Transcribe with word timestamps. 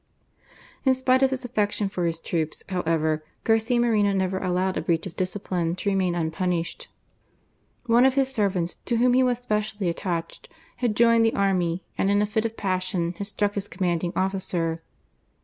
In 0.83 0.95
spite 0.95 1.21
of 1.21 1.29
his 1.29 1.45
affection 1.45 1.87
for 1.87 2.05
his 2.07 2.19
troops, 2.19 2.63
however, 2.69 3.23
Garcia 3.43 3.79
Moreno 3.79 4.13
never 4.13 4.39
allowed 4.39 4.75
a 4.75 4.81
breach 4.81 5.05
of 5.05 5.15
discipline 5.15 5.75
to 5.75 5.91
remain 5.91 6.15
unpunished. 6.15 6.87
One 7.85 8.03
of 8.07 8.15
his 8.15 8.33
servants, 8.33 8.77
to 8.85 8.97
whom 8.97 9.13
he 9.13 9.21
was 9.21 9.37
specially 9.37 9.89
attached, 9.89 10.49
had 10.77 10.95
joined 10.95 11.23
the 11.23 11.35
army, 11.35 11.83
and 11.99 12.09
in 12.09 12.19
a 12.19 12.25
fit 12.25 12.45
of 12.45 12.57
passion, 12.57 13.13
had 13.19 13.27
struck 13.27 13.53
his 13.53 13.67
commanding 13.67 14.11
officer. 14.15 14.81